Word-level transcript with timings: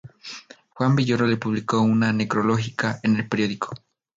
Juan 0.73 0.95
Villoro 0.95 1.27
le 1.27 1.37
publicó 1.37 1.79
una 1.81 2.11
necrológica 2.11 2.99
en 3.03 3.17
el 3.17 3.27
periódico. 3.29 3.75